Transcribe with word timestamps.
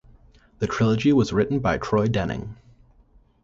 The 0.57 0.65
trilogy 0.65 1.13
was 1.13 1.31
written 1.31 1.59
by 1.59 1.77
Troy 1.77 2.07
Denning. 2.07 2.57